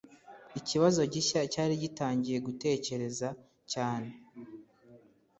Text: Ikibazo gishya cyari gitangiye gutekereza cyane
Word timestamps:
Ikibazo 0.59 1.01
gishya 1.13 1.39
cyari 1.53 1.73
gitangiye 1.83 2.37
gutekereza 2.47 3.27
cyane 3.71 4.09